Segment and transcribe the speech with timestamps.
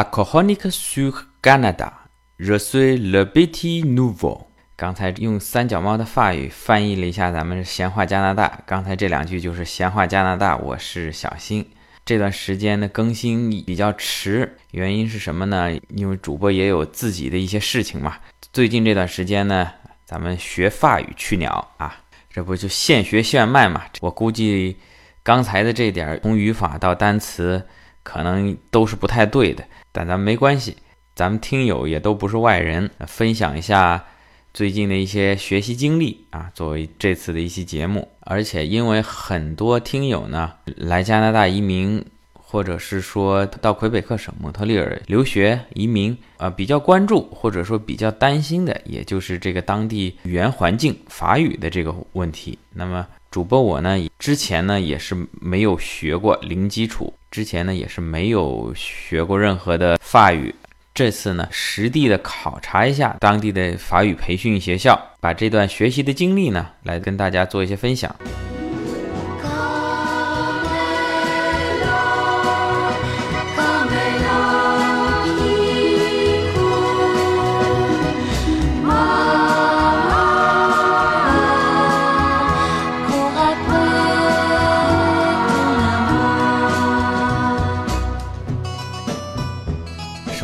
[0.00, 1.92] La chronique sur Canada,
[2.38, 4.46] je suis le petit nouveau。
[4.74, 8.62] 刚才用三脚猫的法语翻译了一下咱们闲话加拿大。
[8.64, 11.68] 刚才这两句就是闲话加拿大，我是小新。
[12.06, 15.70] 这段时间的更新比较迟，原因是什么呢？
[15.90, 18.16] 因为主播也有自己的一些事情嘛。
[18.54, 19.70] 最近这段时间呢，
[20.06, 21.94] 咱们学法语去鸟啊，
[22.30, 23.82] 这不就现学现卖嘛？
[24.00, 24.78] 我估计
[25.22, 27.66] 刚才的这点从语法到单词，
[28.02, 30.76] 可能都是不太对的，但咱们没关系，
[31.14, 34.04] 咱们听友也都不是外人，分享一下。
[34.52, 52.58] 最近的一些学习经历啊，作为这次的一期节目，而且因为很多听友呢来加拿大移民，或者是说到魁北克省蒙特利尔留学移民啊，比较关注或者说比较担心的，也就是这个当地语言环境法语的这个问题。
[52.74, 60.54] 那么主播我呢，之前呢也是没有学过零基础，之前呢也是没有学过任何的法语。
[60.92, 68.14] 这次呢，实地的考察一下当地的法语培训学校，把这段学习的经历呢，来跟大家做一些分享。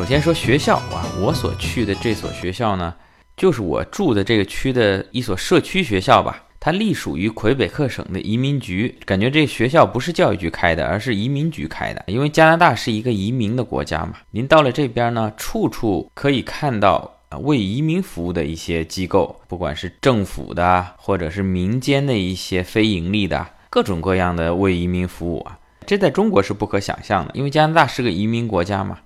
[0.07, 2.95] 先说学校啊，我所去的这所学校呢，
[3.37, 6.45] 就是我住的这个区的一所社区学校吧。
[6.61, 12.05] 它隶属于魁北克省的移民局，感觉这学校不是教育局开的，而是移民局开的。
[12.07, 25.59] 因为加拿大是一个移民的国家嘛，您到了这边呢，处处可以看到为移民服务的一些机构，不管是政府的，或者是民间的一些非盈利的，各种各样的为移民服务啊。
[25.85, 28.99] 这在中国是不可想象的，因为加拿大是个移民国家嘛。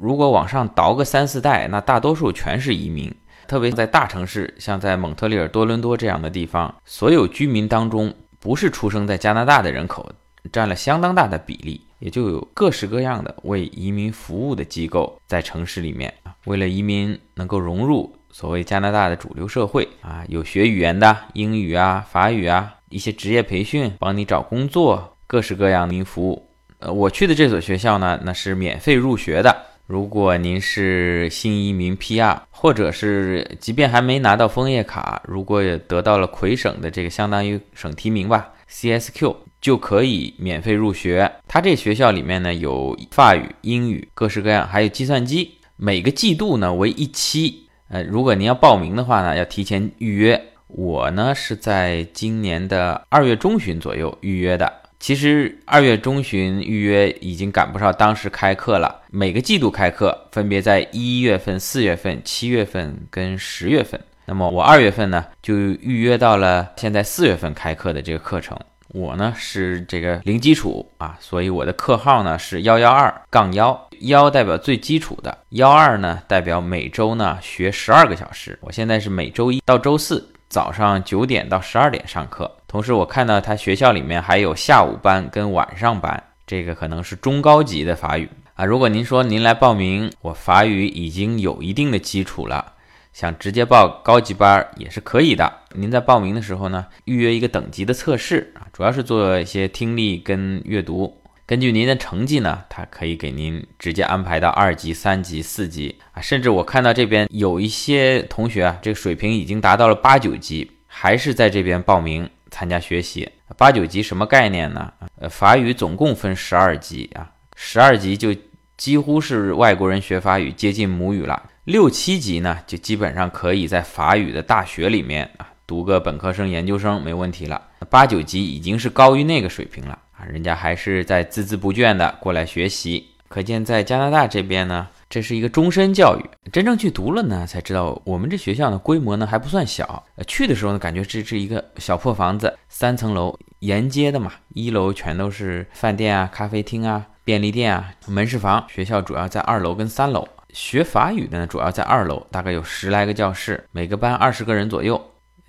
[0.00, 3.14] 如果往上倒个三四代，那大多数全是移民。
[3.46, 10.10] 特别在大城市，像在蒙特利尔、多伦多这样的地方，所有居民当中，不是出生在加拿大的人口
[10.50, 16.14] 占了相当大的比例，也就有各式各样的为移民服务的机构在城市里面。
[16.46, 26.48] 为了移民能够融入所谓加拿大的主流社会啊，有学语言的英语啊、法语啊，一些职业培训，帮你找工作，各式各样的服务。
[26.78, 29.54] 呃，我去的这所学校呢，那是免费入学的。
[29.90, 41.28] 如果您是新移民 PR，或者是即便还没拿到枫叶卡，如果也得到了魁省的这个相当于省提名吧，CSQ 就可以免费入学。
[41.48, 45.50] 它这学校里面呢有法语、英语，各式各样，还有计算机。
[45.74, 50.40] 每个季度呢为一期，呃，如果您要报名的话呢，要提前预约。
[50.68, 54.72] 我呢是在今年的二月中旬左右预约的。
[55.00, 59.00] 其实二月中旬预约已经赶不上当时开课了。
[59.10, 63.98] 每个季度开课分别在一月份、四月份、七月份跟十月份。
[64.26, 68.56] 那么我二月份呢就预约到了现在四月份开课的这个课程。
[68.88, 78.58] 我呢是这个零基础啊，所以我的课号呢是幺幺二杠幺幺代表最基础的，幺二呢代表每周呢学十二个小时。
[78.60, 82.56] 我现在是每周一到周四早上九点到十二点上课。
[82.66, 88.64] 同时，我看到他学校里面还有下午班跟晚上班，这个可能是中高级的法语啊。
[88.64, 92.72] 如果您说您来报名，我法语已经有一定的基础了，
[93.12, 95.52] 想直接报高级班也是可以的。
[95.76, 101.19] 您在报名的时候呢，预约一个等级的测试啊，主要是做一些听力跟阅读。
[101.50, 112.30] 根据您的成绩呢，他可以给您直接安排到二级、三级、四级啊，甚至我看到这边有一些同学啊，这个水平已经达到了八九级，还是在这边报名。
[112.52, 114.92] 参加学习八九级什么概念呢？
[115.16, 118.32] 呃，法语总共分十二级啊，十二级就
[118.76, 121.50] 几乎是外国人学法语接近母语了。
[121.64, 127.60] 六七级呢，就基本上可以在法语的大学里面啊读个本科生、研究生没问题了。
[127.88, 133.06] 八九级已经是高于那个水平了人家还是在孜孜不倦的过来学习。
[133.28, 134.88] 可见在加拿大这边呢。
[135.08, 140.06] 这是一个终身教育，真正去读了呢，才知道我们这学校呢规模呢还不算小。
[140.28, 148.64] 去的时候呢，感觉这是一个小破房子，三层楼沿街的嘛，一楼全都是饭店啊、咖啡厅啊、便利店啊、门市房。
[148.68, 155.04] 学校主要在二楼跟三楼，学法语的呢主要在二楼，大概有十来个教室，每个班二十个人左右，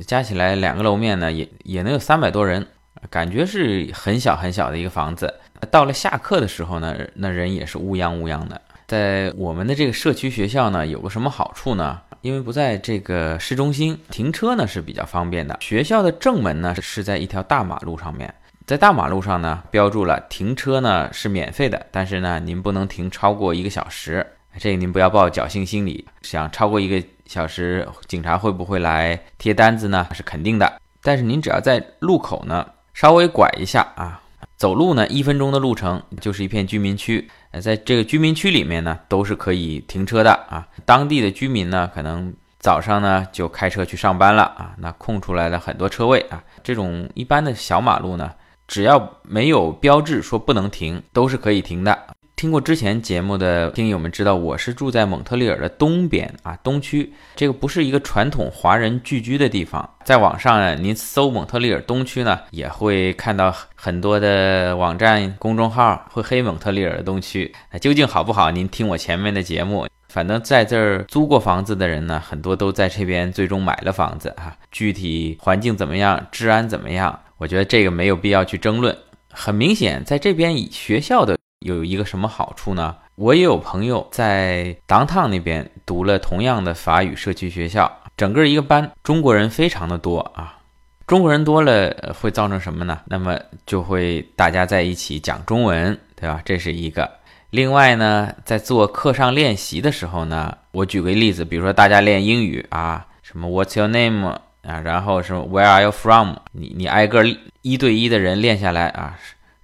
[0.07, 2.65] 加起来两个楼面呢也也能有三百多人，
[3.09, 5.33] 感觉是很小很小的一个房子。
[5.69, 8.59] 到了下课的时候呢，那人也是乌泱乌泱的。
[8.87, 12.01] 在我们的这个社区学校呢，有个什么好处呢？
[12.21, 15.57] 因为不在这个市中心，停车呢是比较方便的。
[15.59, 18.33] 学校的正门呢是在一条大马路上面，
[18.67, 24.25] 在大马路上呢，标注了停车呢是免费的，但是呢，您不能停超过一个小时。
[24.59, 30.05] 这个您不要抱侥幸心理，想超过一个小时，警察会不会来贴单子呢？
[30.11, 30.79] 是肯定的。
[31.01, 32.67] 但是您只要在路口呢
[33.01, 34.21] 稍微拐一下啊，
[34.57, 37.27] 走路呢一分钟的路程就是一片居民区。
[37.59, 40.67] 在这个居民区里面呢，都是可以停车的啊。
[40.85, 46.43] 当地的居民呢，可能早上呢就开车去上班了啊，那空出来的很多车位啊。
[46.63, 48.31] 这种一般的小马路呢。
[48.67, 51.97] 只要没有标志说不能停，都是可以停的。
[52.41, 57.13] 听过之前节目的听友们知道，我是住在蒙特利尔的东边啊，东区。
[57.35, 59.87] 这个不是一个传统华人聚居的地方。
[60.03, 67.53] 在网上呢，您搜蒙特利尔东区呢，也会看到很多的网站、公众号会黑蒙特利尔的东区。
[67.71, 68.49] 那究竟好不好？
[68.49, 69.85] 您听我前面的节目。
[70.09, 74.57] 反正在这儿租过房子的人呢，很多都在这边最终买了房子啊。
[74.71, 77.19] 具体环境怎么样，治安怎么样？
[77.37, 78.97] 我觉得这个没有必要去争论。
[79.29, 82.95] 很明显，在这边以学校的有一个什么好处呢？
[83.15, 90.57] 我也有朋友在 downtown 那边读了同样的法语社区学校，整个一个班中国人非常的多啊。
[91.05, 92.99] 中国人多了会造成什么呢？
[93.05, 96.41] 那么就会大家在一起讲中文，对吧？
[96.43, 97.09] 这是一个。
[97.51, 104.25] 另外呢，在做课上练习的时候呢，我举个例子，比如说大家练英语啊，什么 What's your name？
[104.63, 106.35] 啊，然后什么 Where are you from？
[106.53, 107.23] 你你挨个
[107.61, 109.19] 一对一的人练下来啊，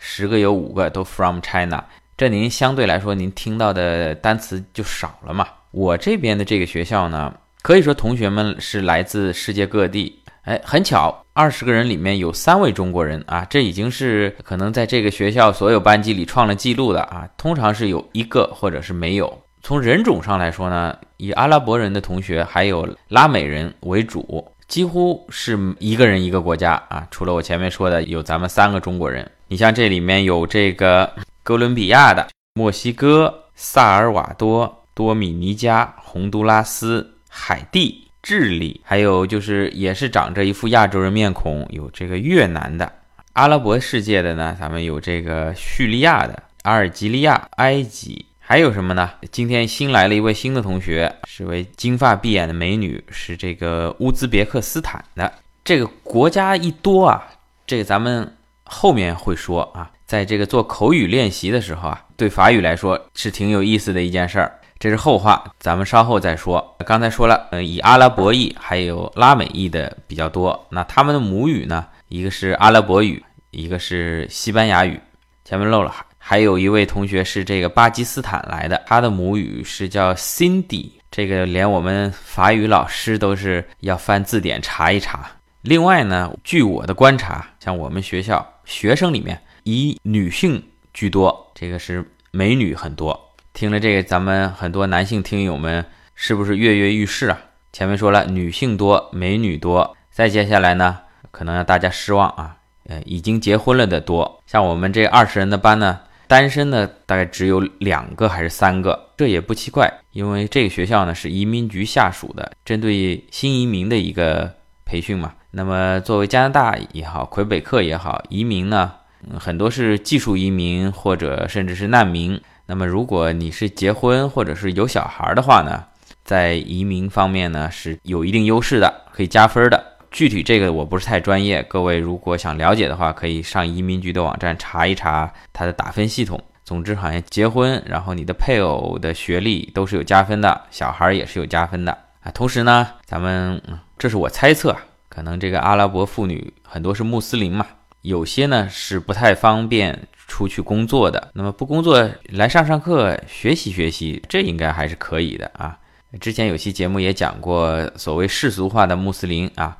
[0.09, 1.83] 十个有五个都 from China，
[2.15, 5.45] 这您相对来说您听到的单词就少了嘛。
[5.71, 10.23] 我这边的这个学校呢，可以说同学们是来自世界各地。
[10.43, 17.27] 哎，很巧，二十个人里面有三位中国人啊，这已经是可能在这个学校所有班级里创了记录的啊。
[17.35, 19.41] 通常是有一个或者是没有。
[19.61, 24.49] 从人种上来说呢，以阿拉伯人的同学还有拉美人为主。
[24.69, 29.29] 几乎是一个人一个国家啊，除了我前面说的有咱们三个中国人。
[29.49, 31.13] 你像这里面有这个
[31.43, 42.91] 哥伦比亚的、墨西哥、萨尔瓦多、多米尼加、洪都拉斯、海地、智利，还有就是也是长着一副亚洲人面孔，有这个越南的。
[43.33, 48.25] 阿拉伯世界的呢，咱们有这个叙利亚的、阿尔及利亚、埃及。
[48.39, 49.11] 还有什么呢？
[49.29, 55.31] 今天新来了一位新的同学，是位金发碧眼的美女，是这个乌兹别克斯坦的。
[55.65, 57.27] 这个国家一多啊，
[57.65, 58.36] 这个咱们
[58.69, 59.91] 后面会说啊。
[60.05, 64.59] 在这个做口语练习的时候啊，对法语来说是挺有意思的一件事儿。
[64.79, 66.77] 这是后话，咱们稍后再说。
[66.85, 70.67] 刚才说了，呃，以阿拉伯裔还有拉美裔的比较多。
[70.69, 71.85] 那他们的母语呢？
[72.07, 73.21] 一个是阿拉伯语，
[73.51, 74.97] 一个是西班牙语。
[75.43, 75.93] 前面漏了。
[76.17, 85.31] 还有一位同学是这个巴基斯坦来的，他的母语是叫 Cindy，这个连我们法语老师都是要翻字典查一查。
[85.61, 90.61] 另外呢，据我的观察，像我们学校学生里面以女性
[90.93, 93.33] 居多，这个是美女很多。
[93.53, 95.83] 听了这个，咱们很多男性听友们
[96.13, 97.39] 是不是跃跃欲试啊？
[97.71, 100.99] 前面说了女性多，美女多，再接下来呢，
[101.31, 102.57] 可能让大家失望啊，
[102.87, 104.43] 呃，已经结婚了的多。
[104.45, 106.01] 像我们这二十人的班呢。
[106.29, 115.33] 单身的大概只有两个还是三个，这也不奇怪，因为这个学校呢是移民局下属的，针对新移民的一个培训嘛。
[115.51, 118.91] 那么作为加拿大也好，魁北克也好，移民呢，
[119.39, 122.39] 很多是技术移民或者甚至是难民。
[122.65, 125.85] 那么如果你是结婚或者是有小孩的话呢，
[126.23, 129.83] 在移民方面呢是有一定优势的，可以加分的。
[130.11, 136.41] 具体这个我不是太专业，各位如果想了解的话，可以上移民局的网站查一查它的打分系统。
[136.63, 142.31] 总之，好像结婚，然后你的配偶的学历都是有加分的，小孩也是有加分的啊。
[142.31, 143.61] 同时呢，咱们
[143.97, 144.75] 这是我猜测，
[145.17, 147.65] 可能这个阿拉伯妇女很多是穆斯林嘛，
[148.03, 155.75] 有些呢是不太方便出去工作的，那么不工作来上上课学习学习，这应该还是可以的啊。
[156.19, 159.75] 之前有期节目也讲过，所谓世俗化的穆斯林啊。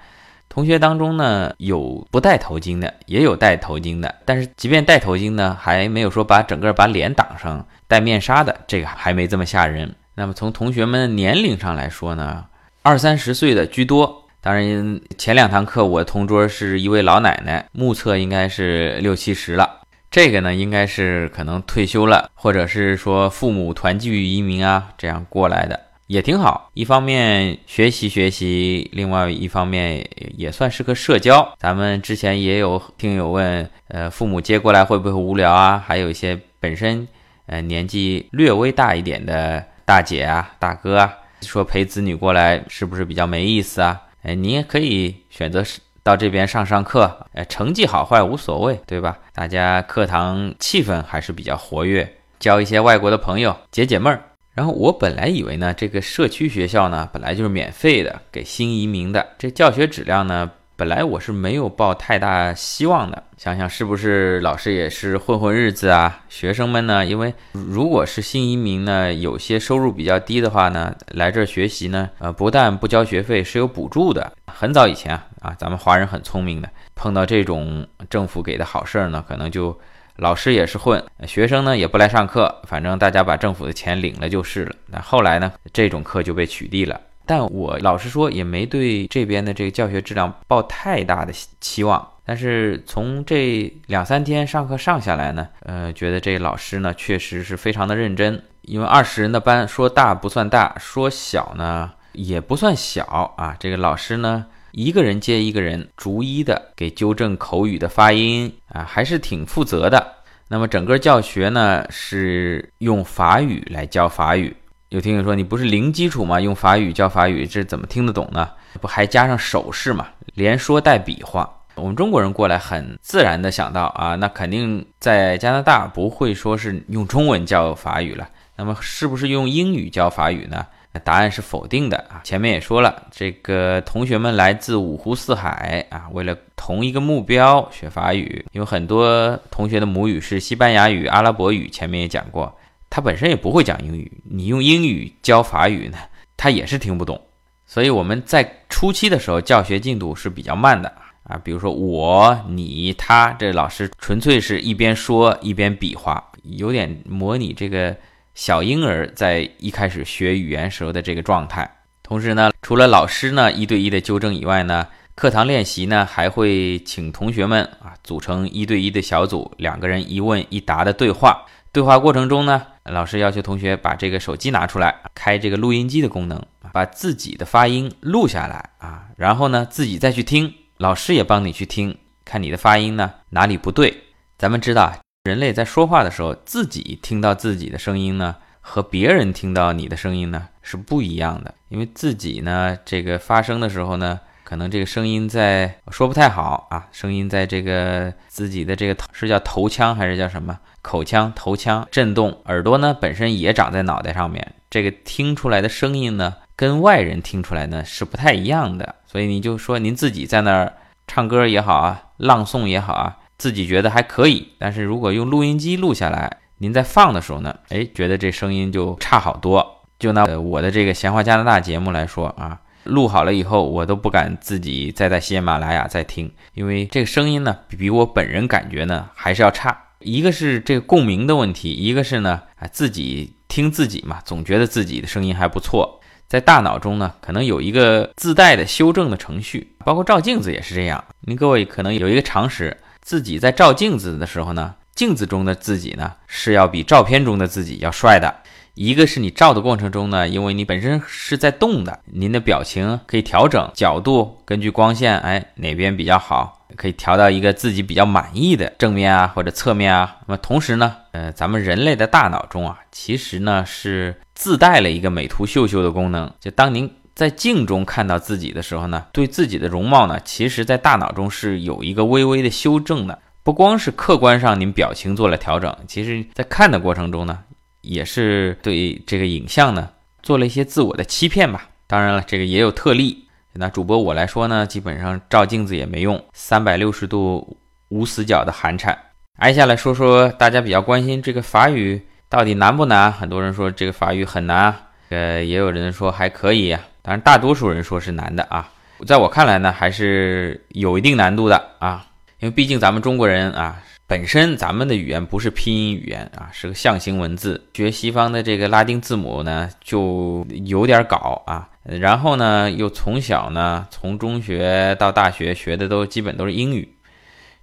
[0.49, 4.15] 同学当中呢，有不戴头巾的，也有戴头巾的。
[4.25, 9.93] 但是即便戴头巾呢，还没有说把整个把脸挡上，戴面纱的这个还没这么吓人。
[10.15, 12.45] 那么从同学们年龄上来说呢，
[12.81, 14.23] 二三十岁的居多。
[14.47, 19.81] 当然前两堂课我同桌是一位老奶奶，目测应该是六七十了。
[20.09, 25.77] 这个呢，应该是可能退休了，或者是说父母团聚移民啊这样过来的。
[26.05, 31.53] 也挺好，一方面学习学习，另外一方面也算是个社交。
[31.59, 35.83] 咱们之前也有听友问，呃，父母接过来会不会无聊啊？
[35.85, 37.05] 还有一些本身
[37.47, 44.03] 呃年纪略微大一点的大姐啊、大哥啊，说陪子女过来是不是比较没意思啊？
[44.27, 45.63] 哎，你也可以选择
[46.03, 49.17] 到这边上上课，哎，成绩好坏无所谓，对吧？
[49.33, 54.21] 大家课堂气氛还是比较活跃，交一些外国的朋友，解解闷儿。
[54.53, 60.51] 然后我本来以为呢，这个社区学校呢，本来就是免费的，给新移民的，这教学质量呢。
[60.77, 66.19] 本来我是没有抱太大希望的，想想是不是老师也是混混日子啊？
[66.29, 67.03] 学生们呢？
[67.03, 74.31] 因为如果是新移民呢，有些收入比较低的话呢，来这儿学习呢，呃，不但不交学费，是有补助的。
[74.45, 79.75] 很早以前啊，啊，咱们华人很聪明的，碰到这种政府给的好事儿呢，可能就
[80.17, 84.75] 老师也是混，学生呢也不来上课，反正大家把政府的钱领了就是了。
[84.85, 87.01] 那后来呢，这种课就被取缔了。
[87.27, 92.13] 但我老实说，也没对这边的这个教学质量抱太大的期望。
[92.25, 98.41] 但是从这两三天上课上下来呢，呃，觉得这老师呢确实是非常的认真。
[98.63, 103.55] 因为二十人的班，说大不算大，说小呢也不算小啊。
[103.57, 110.15] 这个老师呢，一个人接一个人，逐一的给纠正口语的发音啊，还是挺负责的。
[110.49, 114.53] 那么整个教学呢，是用法语来教法语。
[114.89, 116.39] 有听友说你不是零基础吗？
[116.39, 118.49] 用法语教法语，这怎么听得懂呢？
[118.79, 120.07] 不还加上手势嘛？
[120.35, 121.49] 连说带比划。
[121.75, 128.29] 我们中国人过来很自然的想到啊，那肯定在加拿大不会说是用中文教法语了。
[128.55, 130.65] 那么是不是用英语教法语呢？
[131.03, 132.21] 答案是否定的啊。
[132.23, 138.45] 前面也说了，这个同学们来自五湖四海啊，为了同一个目标学法语。
[138.53, 142.57] 有很多同学的母语是西班牙语、阿拉伯语，前面也讲过。
[142.89, 145.97] 他本身也不会讲英语，你用英语教法语呢，
[146.35, 147.21] 他也是听不懂。
[147.65, 150.91] 所以我们在初期的时候教学进度是比较慢的
[151.23, 151.37] 啊。
[151.43, 157.93] 比如说我、你、他，这老师纯粹是一边说一边比划，有点模拟这个
[158.35, 161.69] 小婴儿在一开始学语言时候的这个状态。
[162.01, 171.45] 同时呢，除了老师呢一对一的纠正以外呢，课堂练习呢还会请同学们啊组成一对一的小组，两个人一问一答的对话。
[171.71, 172.67] 对话过程中呢。
[172.89, 183.93] 老师要求同学把这个手机拿出来，开这个录音机的功能，把自己的发音录下来啊，然后呢自己再去听，老师也帮你去听，看你的发音呢哪里不对。
[184.37, 184.93] 咱们知道，
[185.25, 194.21] 人类在说话的时候，自己听到自己的声音呢，和别人听到你的声音呢是不一样的，因为自己呢这个发声的时候呢。
[194.47, 200.57] 可能这个声音在说不太好啊，声音在这个自己的这个是叫头腔还是叫什么
[200.87, 210.71] 口腔头腔震动，耳朵呢本身也长在脑袋上面，这个听出来的声音呢跟外人听出来呢是不太一样的，所以你就说您自己在那儿
[211.05, 219.83] 唱歌也好啊，朗诵也好啊，自己觉得还可以，但是如果用录音机录下来，您在放的时候呢，哎，觉得这声音就差好多。
[219.99, 222.61] 就拿我的这个闲话加拿大节目来说啊。
[222.83, 229.77] 录好了以后，我都不敢自己再在喜马拉雅再听，因为这个声音呢，比我本人感觉呢还是要差。
[229.99, 241.03] 一个是这个共鸣的问题，一个是呢，啊自己听自己嘛，总觉得自己的声音还不错，在大脑中呢，可能有一个自带的修正的程序，包括照镜子也是这样。
[241.21, 248.41] 您各位可能有一个常识，自己在照镜子的时候呢，镜子中的自己呢是要比照片中的自己要帅的。
[248.77, 260.17] 一个是你照的过程中呢，因为你本身是在动的，您的表情可以调整角度，根据光线，哎哪边比较好，可以调到一个自己比较满意的正面啊或者侧面啊。
[260.27, 277.39] 那么同时呢，呃，咱们人类的大脑中啊，其实呢是自带了一个美图秀秀的功能，就当您在镜中看到自己的时候呢，对自己的容貌呢，其实在大脑中是有一个微微的修正的，不光是客观上您表情做了调整，其实在看的过程中呢。
[277.87, 279.89] 也是对这个影像呢
[280.21, 281.69] 做了一些自我的欺骗吧。
[281.87, 283.25] 当然了，这个也有特例。
[283.53, 288.95] 那主播我来说呢，基本上照镜子也没用，三百六十度无死角的寒颤。
[289.37, 293.11] 挨下来说说大家比较关心这个法语到底难不难？
[293.11, 294.75] 很多人说这个法语很难，
[295.09, 296.81] 呃，也有人说还可以啊。
[297.01, 298.69] 当然，大多数人说是难的啊。
[299.05, 302.05] 在我看来呢，还是有一定难度的啊，
[302.39, 303.81] 因为毕竟咱们中国人啊。
[304.09, 307.61] 本身咱们的语言不是拼音语言啊，是个象形文字。
[307.73, 311.67] 学西方的这个拉丁字母呢，就有点搞啊。
[311.83, 316.87] 然后呢，又从小呢，从中学到大学学的都基本都是英语，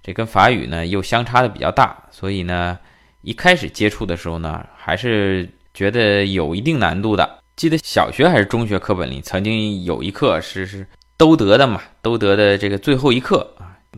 [0.03, 1.97] 这跟法语呢又相差的比较大。
[2.11, 2.77] 所以呢，
[3.23, 7.39] 一开始接触的时候呢，还是觉得有一定难度的。
[7.55, 10.85] 记得小学还是中学课本里曾经有一课是是
[11.17, 13.51] 都德的嘛，都德的这个最后一课。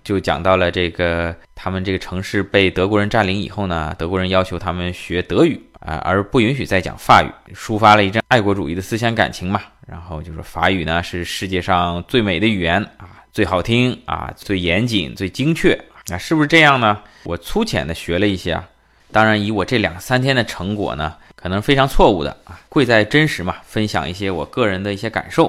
[0.03, 9.61] 就讲到了这个，他们这个城市被德国人占领以后呢，德国人要求他们学德语啊，而不允许再讲法语，抒发了一阵爱国主义的思想感情嘛。
[9.87, 15.73] 然后就说法语呢是世界上最美的语言啊，最好听啊，最严谨、最精确
[16.09, 16.99] 啊，是不是这样呢？
[17.23, 18.67] 我粗浅的学了一些啊，
[19.11, 25.45] 当然以我这两三天的成果呢，可能非常错误的啊，贵在真实嘛，分享一些我个人的一些感受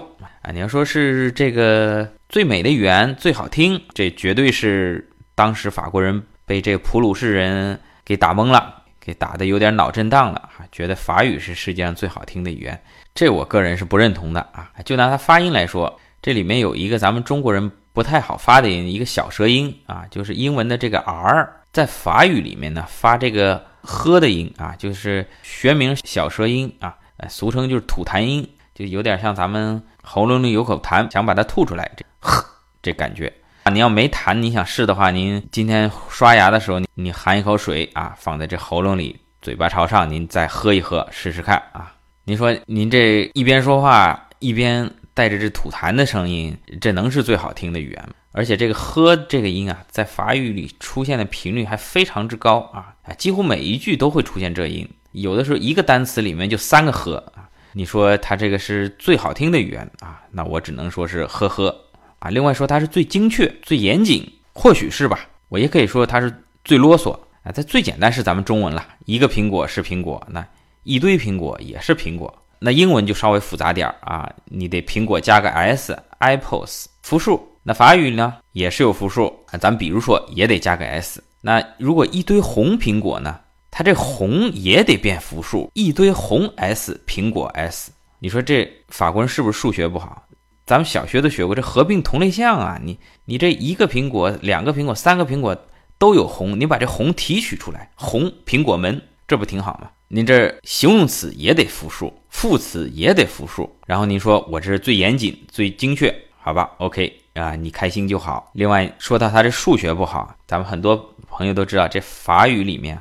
[0.52, 12.80] 你要说是这个最美的语言最好听，这绝对是当时法国人被这个普鲁士人给打懵了，给打的有点脑震荡了啊，觉得法语是世界上最好听的语言，
[13.14, 14.70] 这我个人是不认同的啊。
[14.84, 15.98] 就拿它发音来说。
[16.20, 26.92] 这里面有一个咱们中国人不太好发的一个小舌音啊，就是英文的这个 r，在法语里面呢发这个呵的音啊，就是学名小舌音啊，
[27.28, 32.42] 俗称就是吐痰音，就有点像咱们喉咙里有口痰，想把它吐出来，这呵
[32.80, 33.30] 这感觉
[33.64, 33.70] 啊。
[33.70, 41.92] 你要没痰，你想试的话，您今天刷牙的时候，你你含一口水啊，放在这喉咙里，嘴巴朝上，您再喝一喝试试看啊。
[42.24, 44.90] 您说您这一边说话一边。
[45.14, 48.14] 带着这吐痰的声音，这能是最好听的语言吗？
[48.30, 57.47] 而且这个“呵”这个音啊，在法语里出现的频率还非常之高啊啊，几乎每一句都会出现这音，有的时候一个单词里面就三个“呵”啊。
[57.78, 60.20] 你说它这个是最好听的语言啊？
[60.32, 61.72] 那我只能说是“呵呵”
[62.18, 62.28] 啊。
[62.28, 65.20] 另外说它是最精确、最严谨，或许是吧？
[65.48, 67.12] 我也可以说它是最啰嗦
[67.44, 67.52] 啊。
[67.54, 70.44] 它最简单是咱们中文了，一个苹果是苹果，那
[70.82, 72.42] 一堆苹果也是苹果。
[72.58, 77.48] 那英文就稍微复杂点儿啊，你得苹果加个 s，apples 复数。
[77.62, 81.22] 那法语呢也是有复数啊，咱比如说也得加个 s。
[81.42, 83.38] 那如果一堆红苹果呢，
[83.78, 87.92] 它这红也得变复数，一堆红 s 苹果 s。
[88.18, 90.20] 你说这法国人是不是数学不好？
[90.66, 95.56] 咱们小学都学过这合并同类项啊，你你这一个苹果、两个苹果、三个苹果
[95.96, 99.88] 都有红，你把这红提取出来，红苹果门，这不挺好吗？
[100.08, 108.50] 您这形容词也得复数，副词也得复数，然后您说我这是最严谨、最精确，好吧？OK 啊，你开心就好。
[108.54, 110.96] 另外说到他这数学不好，咱们很多
[111.28, 113.00] 朋友都知道，这法语里面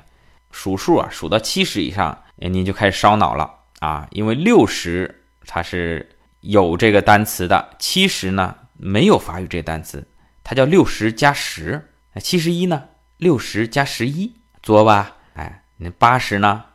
[0.57, 10.03] 数数啊，数到七十以上，您就开始烧脑了啊，因为六十它是有这个单词的，七十呢没有法语这单词，
[10.43, 11.79] 它叫六十加十。
[12.11, 12.85] 那七十一呢？
[13.17, 15.15] 六十加十一，作吧？
[15.35, 16.65] 哎，那八十呢？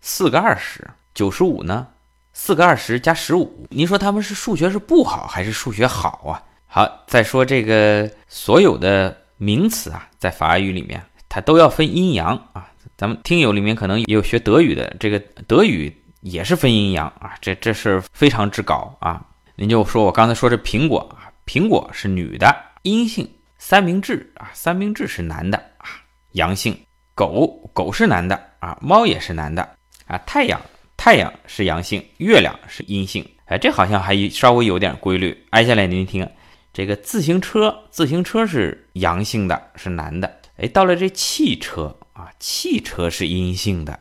[0.00, 1.88] 四个二十九十五呢？
[2.32, 6.40] 四个二十加十五，您说他们是数学是不好还是数学好啊？
[6.68, 12.68] 好，再说这个所有的名词啊，在法语里面它都要分阴阳啊。
[13.02, 19.26] 咱们听友里面可能也有学德语的，这个德语也是分阴阳啊，这这是非常之高啊。
[19.56, 23.26] 您就说我刚才说这苹果啊，苹果是女的，阴性；
[23.58, 25.98] 三明治啊，三明治是男的啊，
[26.34, 26.72] 阳性；
[27.12, 29.68] 狗狗是男的啊，猫也是男的。
[30.06, 30.60] 啊，太阳，
[30.96, 33.28] 太阳是阳性，月亮是阴性。
[33.46, 35.36] 哎，这好像还稍微有点规律。
[35.50, 36.24] 挨下来您听，
[36.72, 40.32] 这个自行车，自行车是阳性的，是男的。
[40.56, 43.98] 哎，到了这汽车啊，汽车是阴性的，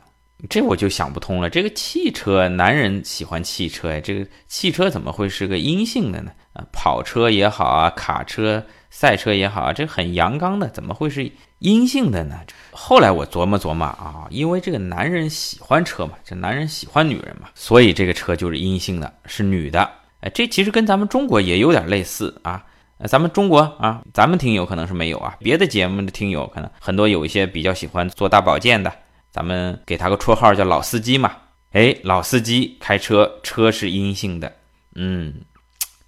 [0.49, 1.49] 这我就想不通了。
[1.49, 6.31] 这个汽车，男人喜欢汽车哎，这个汽车怎么会是个阴性的呢？
[6.53, 12.35] 啊，跑车也好啊，卡车、赛车也好啊，这很阳刚的，怎么会是阴性的呢？
[12.71, 19.89] 后来我琢磨琢磨啊，因为这个男人喜欢车嘛，这男人喜欢女人嘛，所以这个车就是阴性的，是女的。
[20.19, 22.63] 哎，这其实跟咱们中国也有点类似啊。
[23.01, 28.93] 那咱们中国啊，咱们听友可能是没有啊，别的节目的听友可能很多有一些比较喜欢做大保健的，
[29.31, 31.31] 咱们给他个绰号叫老司机嘛。
[31.71, 34.51] 哎，老司机开车，车是阴性的。
[34.93, 35.33] 嗯，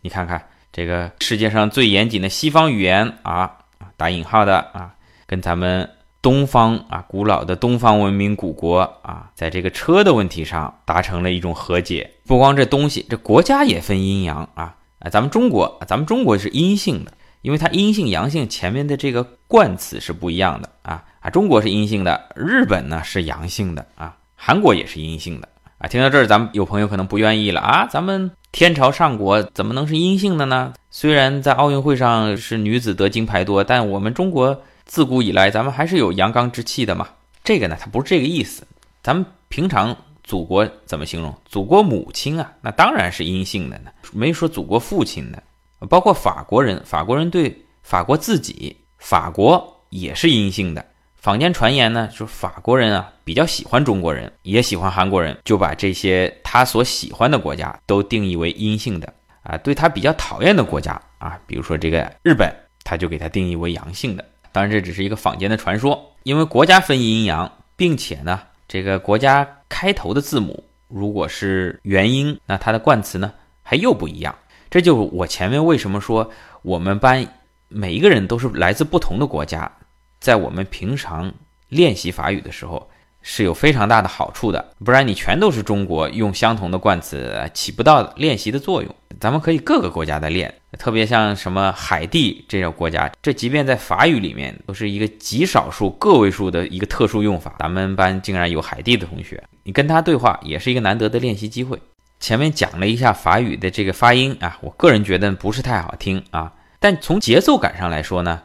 [0.02, 3.52] 你看看这个世界上最严谨的西方语言啊，
[3.98, 4.94] 打引号的啊，
[5.26, 5.90] 跟咱们。
[6.22, 12.10] 东方啊，古老的东方文明古国啊，在这个车的问题上达成了一种和解。
[12.26, 14.74] 不光这东西，这国家也分阴阳啊。
[15.04, 21.30] 啊，咱们中国，咱们中国是阴性的，因为它阴性阳性前面的这个冠词是不一样的啊啊。
[21.30, 25.88] 中国是阴性的，日本呢是阳性的啊，韩国也是阴性的啊。
[25.88, 30.74] 听到这儿，咱们有朋友可能不愿意了啊，咱们天朝上国怎么能是阴性的呢？
[30.89, 34.63] 虽然在奥运会上是女子得金牌多，但我们中国。
[34.86, 37.08] 自古以来，咱们还是有阳刚之气的嘛。
[37.42, 38.68] 这个呢，它不是这个意思。
[39.02, 41.34] 咱们平常祖国怎么形容？
[41.46, 45.42] 祖国母亲啊，那当然是阴性的呢，没说祖国父亲的。
[45.90, 50.86] 包括法国人，法国人对法国自己，法国也是阴性的。
[51.16, 59.58] 坊间传言呢，说法国人啊比较喜欢中国人，也喜欢韩国人，就把这些他所喜欢的国家都定义为阴性的啊。
[59.58, 64.26] 对他比较讨厌的国家啊，比如说这个日本，他就给他定义为阳性的。
[64.52, 68.40] 当然，这只是一个坊间的传说，因为国家分阴阳，并且呢，
[68.74, 73.32] 这个国家开头的字母如果是元音，那它的冠词呢
[73.62, 74.36] 还又不一样。
[74.72, 76.32] 这就我前面为什么说
[76.64, 77.24] 我们班
[77.68, 79.72] 每一个人都是来自不同的国家，
[80.20, 81.32] 在我们平常
[81.70, 82.90] 练习法语的时候。
[83.26, 88.96] 是有非常大的好处的，不然你全都是中国用相同的冠词，起不到练习的作用。
[89.20, 97.56] 咱们可以各个国家的练，特别像什么海地这种国家，这即便在法语里面都是一个极少数个位数的一个特殊用法。
[97.60, 101.80] 咱们班竟然有海地的同学，你跟他对话也是一个难得的练习机会。
[102.20, 108.42] 前面讲了一下法语的这个发音啊，我个人觉得不是太好听啊，但从节奏感上来说呢，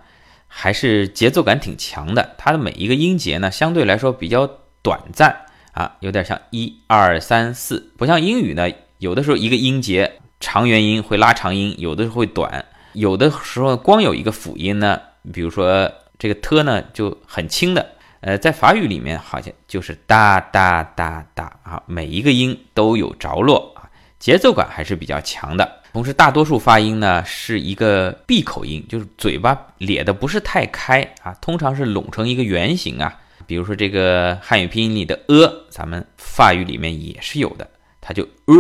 [0.47, 2.37] 还是节奏感挺强的。
[2.38, 4.49] 它的每一个音节呢，相对来说比较。
[4.83, 15.01] 短暂啊，有点像一二三四，不像英语呢，有的时候一个音节长元音会拉长音，有的时候会短，有的时候光有一个辅音呢，
[15.33, 25.83] 比如说这个 t 呢就很轻的，呃，在法语里面好像就是哒哒哒哒啊，每一个音都有着落啊，节奏感还是比较强的。
[25.93, 33.21] 同时，大多数发音呢是一个闭口音，就是嘴巴咧的不是太开啊，通常是拢成一个圆形啊。
[33.49, 37.67] 比如说这个汉语拼音里的呃咱们法语里面也是有的，
[37.99, 38.55] 它就呃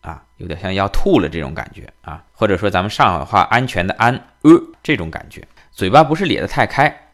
[0.00, 4.50] 啊，有点像要吐了这种感觉啊，或者说咱们上海话安全的安呃
[4.82, 7.12] 这种感觉，嘴巴不是咧得太开，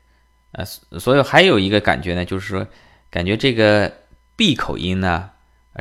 [0.53, 0.65] 呃，
[0.99, 2.67] 所以还有一个感觉呢，就是说
[3.11, 3.93] 感觉这个
[4.35, 5.29] 闭口音呢，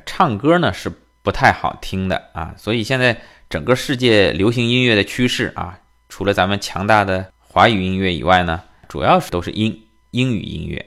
[0.06, 0.92] 唱歌呢是
[1.24, 5.80] 不太好听的啊，所以现在整个世界流行音乐的趋势啊，
[6.10, 10.86] 除了咱们强大的华语音乐以外呢，主要是都是英英语音乐。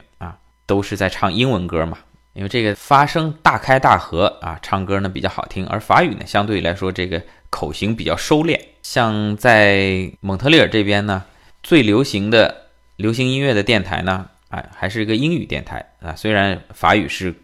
[0.70, 1.98] 都是在唱英文歌嘛，
[2.33, 5.66] 因为这个发声大开大合啊，唱歌呢比较好听。
[5.66, 8.56] 而法语呢，相对来说这个口型比较收敛。
[8.80, 11.24] 像在蒙特利尔这边呢，
[11.61, 16.14] 最流行的流行音乐的电台呢，啊，还是一个英语电台啊。
[16.14, 17.35] 虽然法语是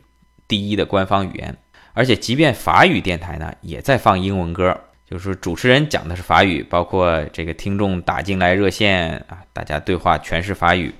[0.46, 1.56] 第一的官方语言，
[1.94, 4.78] 而且即便法语电台呢，也在放英文歌，
[5.10, 10.94] 就是主持人讲的是法语，包括这个听众打进来热线啊，大家对话全是法语。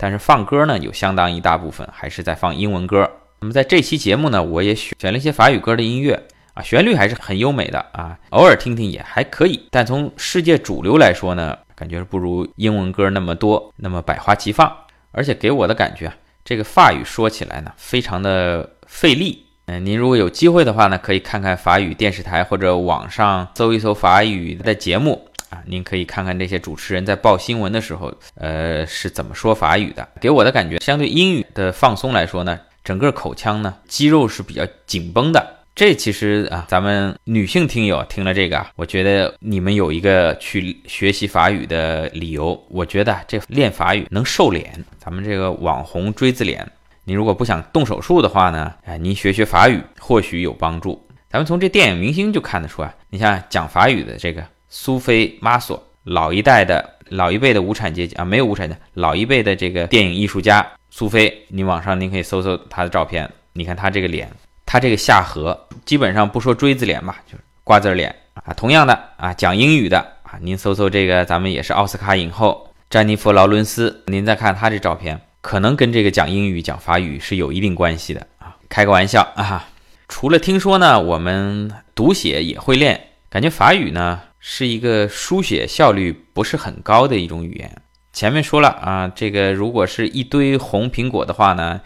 [0.00, 3.08] 但是放歌呢，有相当一大部分还是在放英文歌。
[3.40, 6.22] 那么在这期节目呢，我也选选了一些法语歌的音乐
[6.54, 9.68] 啊，旋律还是很优美的啊，偶尔听听也还可以。
[9.70, 14.74] 但从世界主流来说呢，感觉不如英文歌那么多，那么百花齐放。
[15.12, 19.44] 而且给我的感觉啊，这个法语说起来呢，非常的费力。
[19.66, 25.29] 嗯，您如果有机会的话呢，可以看看法语电视台或者网上搜一搜法语的节目。
[25.50, 30.08] 啊，您可以看看这些主持人在报新闻的时候，呃，是怎么说法语的。
[30.20, 35.56] 给我的感觉，相对英语的放松来说呢，整个口腔呢肌肉是比较紧绷的。
[35.74, 42.60] 这其实啊，咱们女性听友听了这个，我觉得你们有一个去学习法语的理由。
[42.68, 46.70] 我觉得这练法语能瘦脸，咱们这个网红锥子脸，
[47.04, 51.04] 你如果不想动手术的话呢，哎，您学学法语或许有帮助。
[51.28, 54.44] 咱们从这电影明星就看得出来，你像讲法语的这个。
[54.70, 64.30] 苏菲玛索，老一代的老一辈的无产阶级啊，没有无产的，老一辈的这个电影艺术家苏菲，你网上您可以搜搜她的照片，你看她这个脸，
[64.64, 68.54] 她这个下颌，基本上不说锥子脸吧，就是瓜子脸啊。
[68.54, 78.56] 同样的啊，讲英语的啊，您搜搜这个，咱们也是奥斯卡影后詹妮弗劳伦斯，您再看她这照片，可能跟这个讲英语讲法语是有一定关系的啊。
[78.68, 79.68] 开个玩笑啊，
[80.06, 84.20] 除了听说呢，我们读写也会练，感觉法语呢。
[84.40, 87.82] 是一个书写效率不是很高的一种语言。
[88.12, 91.80] 前面说了啊，这个如果是一堆红苹果的话呢，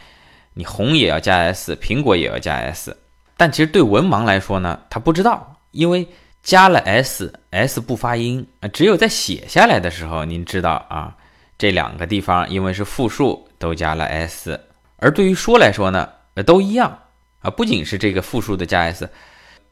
[0.54, 2.96] 你红也要加 s，苹果也要加 s。
[3.36, 6.06] 但其实对文盲来说呢，他不知道，因为
[6.42, 8.68] 加了 s，s 不发音啊。
[8.68, 11.14] 只有在写下来的时候，您知道啊，
[11.58, 14.58] 这两个地方因为是复数，都加了 s。
[14.96, 16.96] 而对于说来说呢，呃，都一样
[17.40, 19.10] 啊，不仅是这个复数的加 s。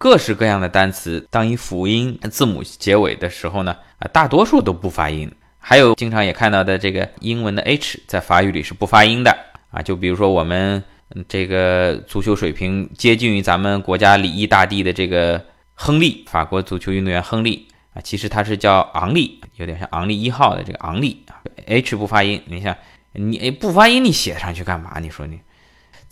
[0.03, 5.31] 各式各样的单词，当以辅音字母结尾的时候呢，啊，大多数都不发音。
[5.61, 9.31] 还有经常也看到的这个英文的 h，在法语里是不发音的
[9.71, 9.81] 啊。
[9.81, 10.83] 就比如说我们
[11.29, 15.41] 这个足球水平接近于咱们国家礼仪大帝的这个
[15.75, 22.43] 亨利，法国足球运动员亨利啊，其实他是叫昂利，有点像昂利一号的这个昂利啊，h 不发音。
[22.47, 22.77] 你想，
[23.13, 24.99] 你不发音，你写上去干嘛？
[24.99, 25.39] 你说你？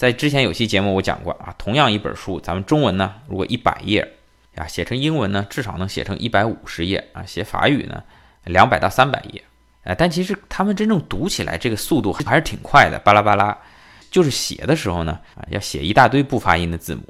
[0.00, 4.00] 在之前有期节目我讲过啊，同样一本书，咱们中文呢，如果一百页
[4.56, 8.02] 啊，写成英文呢，至少能写成一百五十页啊，写法语呢，
[8.44, 9.44] 两百到三百页，
[9.82, 13.54] 哎，但其实他们真正读起来这个速度还是挺快的，巴拉巴拉，
[14.10, 17.02] 就是写的时候呢，啊，要写一大堆不发音的字母，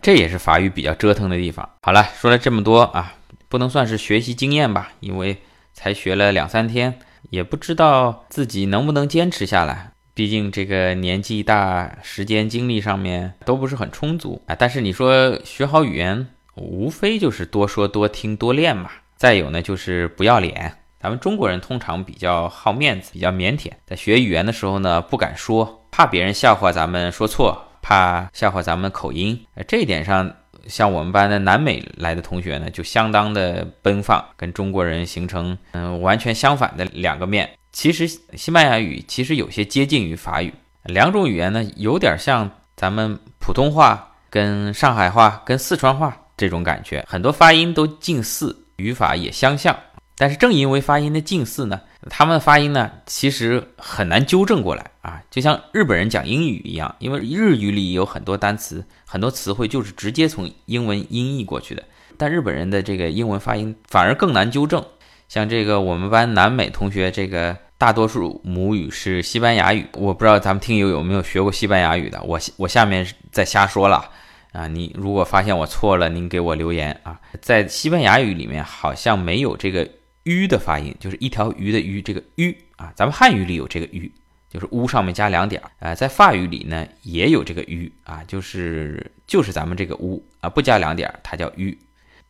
[0.00, 1.68] 这也是法语比较折腾的地方。
[1.82, 3.12] 好了，说了这么多啊，
[3.50, 5.36] 不能算是学习经验吧，因为
[5.74, 9.92] 才学了两三天，也不知道自己能不能坚持下来。
[10.18, 14.56] 毕竟这个年纪大，时间精力上面都不是很充足啊。
[14.58, 16.26] 但是你说学好语言，
[16.56, 18.90] 无非就是多说多听多练嘛。
[19.16, 29.40] 再有呢，就是不要脸，咱们中国人通常比较好面子，比较腼腆，在学语言的时候呢，不敢说，怕别人笑话咱们说错，怕笑话咱们口音。
[29.68, 30.34] 这一点上，
[30.66, 37.48] 像我们班的南美来的同学呢，就相当的奔放，跟中国人形成嗯完全相反的两个面。
[37.72, 40.52] 其实西班牙语其实有些接近于法语，
[40.84, 49.76] 两种语言呢，有点像咱们普通话跟上海话跟四川话这种感觉，很多发音都近似，语法也相像。
[50.16, 61.84] 但是正因为发音的近似呢，他们的发音呢其实很难纠正过来啊，就像日本人讲英语一样，因为日语里有很多单词、很多词汇就是直接从英文音译过去的，
[62.16, 64.84] 但日本人的这个英文发音反而更难纠正。
[65.28, 74.10] 像这个我们班南美同学，这个大多数母语是西班牙语，我不知道咱们听友有没有学过西班牙语的，我我下面在瞎说了。
[74.52, 77.20] 啊，你如果发现我错了，您给我留言啊。
[77.40, 79.88] 在西班牙语里面好像没有这个。
[80.24, 84.12] 鱼的发音就是一条鱼的鱼，这个鱼啊，咱们汉语里有这个鱼，
[84.50, 91.78] 就是乌上面加两点儿啊，在法语里呢也有这个鱼啊，就是就是咱们这个乌啊，不加两点儿，它叫鱼。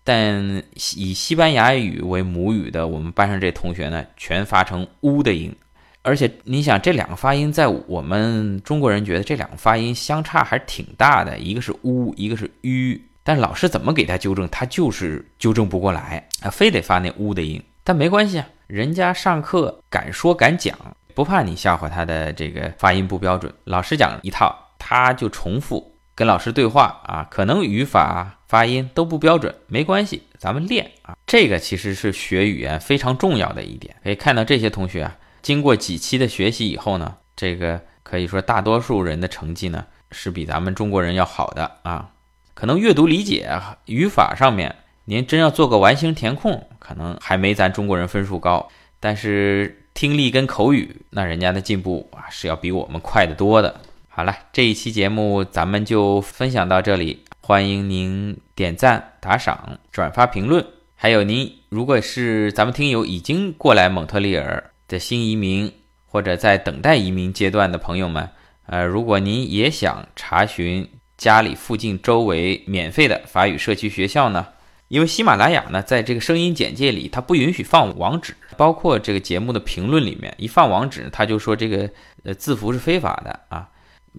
[0.08, 0.62] 但
[0.96, 5.54] 以西班牙语为母语的我们班上这同学呢，全发成乌的音，
[6.00, 17.62] 而且你想这两个发音，在我们中国人觉得这两个发音相差还是挺大的，一个是乌，一个是吁，但老师怎么给他纠正，他就是纠正不过来啊，非得发那乌的音。
[17.84, 20.74] 但没关系啊，人家上课敢说敢讲，
[21.14, 23.52] 不怕你笑话他的这个发音不标准。
[23.64, 31.16] 老师讲一套，他就重复跟老师对话啊，可能语法发音都不标准，没关系，咱们练啊。
[31.26, 33.94] 这个其实是学语言非常重要的一点。
[34.02, 42.10] 可以看到这些同学啊，经过几期的学习以后呢，这个可以说大多数人的成绩呢是比咱们中国人要好的啊。
[42.54, 43.48] 可能阅读理解、
[43.84, 44.74] 语法上面。
[45.04, 48.68] 您真要做个完形填空，可能还没咱中国人分数高，
[49.00, 53.80] 但是听力跟口语，那人家的进步啊是要比我们快得多的。
[54.10, 60.62] 好了，这一期节目咱们就分享到这里，欢迎您点赞、打赏、转发、评论。
[60.94, 65.72] 还有您如果是咱们听友已经过来蒙特利尔的新移民，
[66.04, 68.28] 或者在等待移民阶段的朋友们，
[68.66, 74.46] 呃，如果您也想查询家里附近周围免费的法语社区学校呢？
[74.88, 81.88] 因为喜马拉雅呢，在这个声音简介里，它不允许放网址，包括这个节目的评论里面，一放网址，他就说这个
[82.24, 83.70] 呃字符是非法的啊。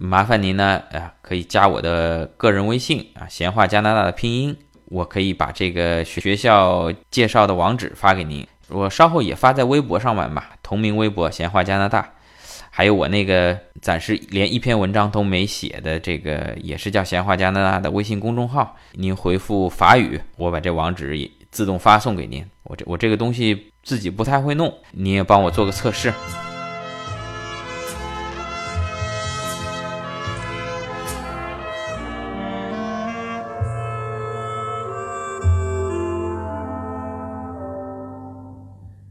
[0.02, 12.10] 麻烦您呢，啊，可以加我的个人微信啊，闲话加拿大的拼音，我可以把这个学校介绍的网址发给您，我稍后也发在微博上面吧，同名微博闲话加拿大。
[12.70, 18.74] 还有我那个暂时连一篇文章都没写的这个，也是叫闲话加拿大的微信公众号。
[18.92, 22.42] 您回复法语，我把这网址也自动发送给您。
[22.62, 26.10] 我这我这个东西自己不太会弄，你也帮我做个测试。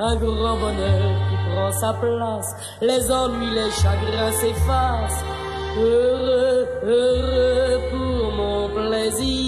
[0.00, 5.24] un grand bonheur qui prend sa place, les ennuis, les chagrins s'effacent.
[5.76, 9.43] Heureux, heureux pour mon plaisir.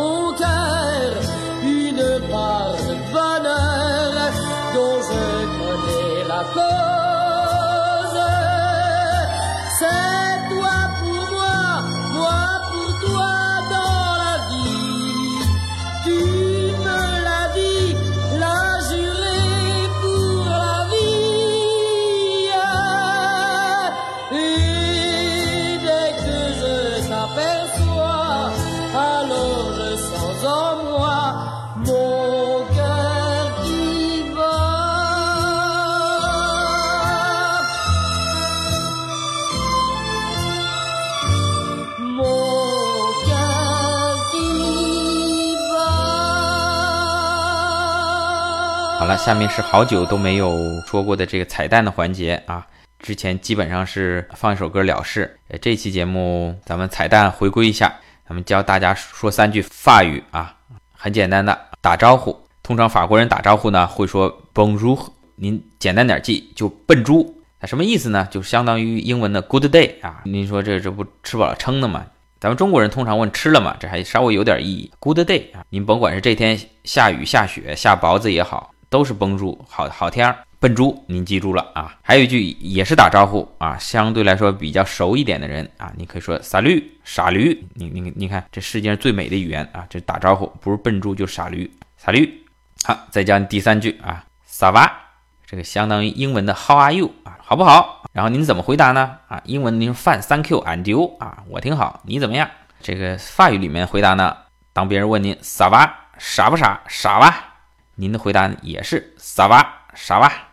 [0.00, 0.69] 不该
[49.10, 52.64] 了，下面是好久都没有说过的这个彩蛋的环节啊。
[53.00, 57.92] 之前基本上是放一首歌了事，呃，这期节目咱们彩蛋回归一下，
[58.28, 60.54] 咱们教大家说三句法语啊，
[60.92, 62.38] 很简单的打招呼。
[62.62, 67.42] 通常法国人打招呼呢会说 Bonjour，您简单点记就笨猪。
[67.58, 68.28] 那什么意思呢？
[68.30, 70.20] 就相当于英文的 Good day 啊。
[70.24, 72.06] 您说这这不吃饱了撑的吗？
[72.38, 73.76] 咱们中国人通常问吃了吗？
[73.80, 74.92] 这还稍微有点意义。
[75.00, 80.36] Good day 啊，您甭管是这天下雨、下雪、下雹子也好，都是崩猪，好好天儿。
[80.58, 81.96] 笨猪，您记住了啊！
[82.02, 87.66] 还有一句也是打招呼啊，相对来说比较熟一点的人啊，你可以说傻驴，傻驴。
[87.72, 92.30] 你你你看，这世界上最美的语言啊，这打招呼不是笨猪就是傻驴，傻驴。
[92.84, 94.92] 好，再讲第三句啊，萨娃，
[95.46, 98.04] 这个相当于英文的 How are you 啊，好不好？
[98.12, 99.16] 然后您怎么回答呢？
[99.28, 102.50] 啊，英文您说 Fine, thank you, and you 啊，我挺好，你怎么样？
[102.82, 104.36] 这个法语里面回答呢，
[104.74, 107.49] 当别人问您萨娃傻不傻，傻吧，
[108.00, 110.48] 您的回答也是萨瓦傻吧。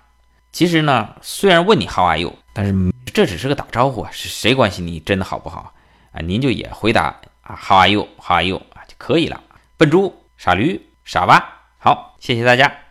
[0.52, 2.74] 其实呢，虽然问你 How are you，但是
[3.14, 5.74] 这只是个打招呼啊，是谁关心你真的好不好
[6.12, 6.20] 啊？
[6.20, 9.42] 您就也回答啊 How are you，How are you 啊就可以了。
[9.78, 11.62] 笨猪、傻驴、傻吧。
[11.78, 12.87] 好，谢谢大家。